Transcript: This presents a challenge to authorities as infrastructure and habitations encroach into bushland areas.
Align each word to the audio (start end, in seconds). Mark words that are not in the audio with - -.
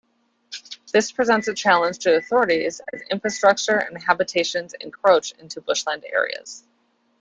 This 0.91 1.11
presents 1.11 1.47
a 1.47 1.53
challenge 1.53 1.99
to 1.99 2.15
authorities 2.17 2.81
as 2.91 3.03
infrastructure 3.11 3.77
and 3.77 4.01
habitations 4.01 4.73
encroach 4.81 5.33
into 5.37 5.61
bushland 5.61 6.03
areas. 6.11 6.63